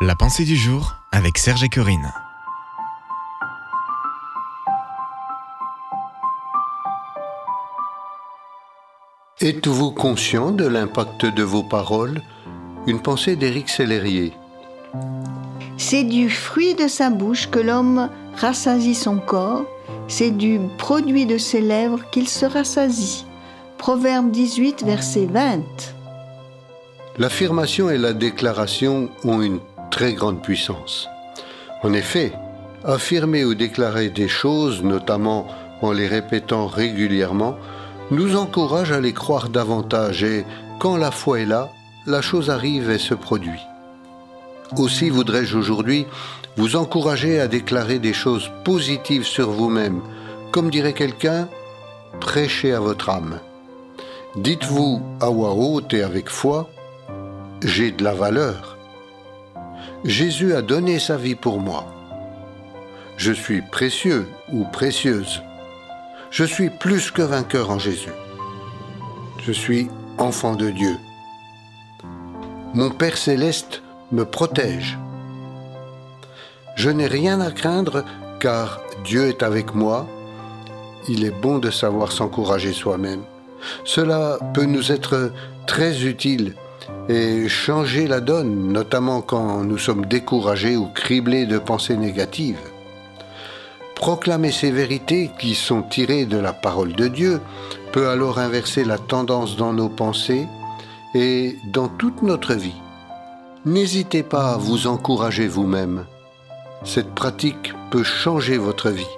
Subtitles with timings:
[0.00, 2.12] La pensée du jour avec Serge et Corinne.
[9.40, 12.22] Êtes-vous conscient de l'impact de vos paroles?
[12.86, 14.34] Une pensée d'Éric Sellerier.
[15.76, 19.64] C'est du fruit de sa bouche que l'homme rassasie son corps,
[20.06, 23.26] c'est du produit de ses lèvres qu'il se rassasie.
[23.78, 25.58] Proverbe 18, verset 20.
[27.18, 29.58] L'affirmation et la déclaration ont une
[29.90, 31.08] très grande puissance.
[31.82, 32.32] En effet,
[32.84, 35.46] affirmer ou déclarer des choses, notamment
[35.82, 37.56] en les répétant régulièrement,
[38.10, 40.44] nous encourage à les croire davantage et,
[40.80, 41.70] quand la foi est là,
[42.06, 43.60] la chose arrive et se produit.
[44.76, 46.06] Aussi voudrais-je aujourd'hui
[46.56, 50.00] vous encourager à déclarer des choses positives sur vous-même,
[50.52, 51.48] comme dirait quelqu'un,
[52.20, 53.38] prêchez à votre âme.
[54.36, 56.70] Dites-vous à voix haute et avec foi,
[57.62, 58.77] j'ai de la valeur.
[60.04, 61.84] Jésus a donné sa vie pour moi.
[63.16, 65.42] Je suis précieux ou précieuse.
[66.30, 68.12] Je suis plus que vainqueur en Jésus.
[69.44, 70.96] Je suis enfant de Dieu.
[72.74, 74.96] Mon Père céleste me protège.
[76.76, 78.04] Je n'ai rien à craindre
[78.38, 80.06] car Dieu est avec moi.
[81.08, 83.22] Il est bon de savoir s'encourager soi-même.
[83.84, 85.32] Cela peut nous être
[85.66, 86.54] très utile
[87.08, 92.60] et changer la donne, notamment quand nous sommes découragés ou criblés de pensées négatives.
[93.94, 97.40] Proclamer ces vérités qui sont tirées de la parole de Dieu
[97.92, 100.46] peut alors inverser la tendance dans nos pensées
[101.14, 102.80] et dans toute notre vie.
[103.64, 106.04] N'hésitez pas à vous encourager vous-même.
[106.84, 109.16] Cette pratique peut changer votre vie.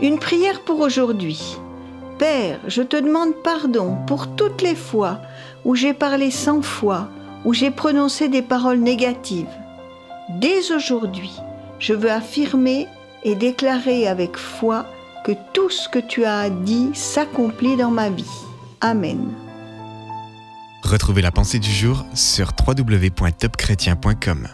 [0.00, 1.56] Une prière pour aujourd'hui.
[2.22, 5.20] Père, je te demande pardon pour toutes les fois
[5.64, 7.08] où j'ai parlé sans foi,
[7.44, 9.50] où j'ai prononcé des paroles négatives.
[10.28, 11.32] Dès aujourd'hui,
[11.80, 12.86] je veux affirmer
[13.24, 14.86] et déclarer avec foi
[15.26, 18.30] que tout ce que tu as dit s'accomplit dans ma vie.
[18.80, 19.32] Amen.
[20.84, 24.46] Retrouvez la pensée du jour sur www.topchrétien.com.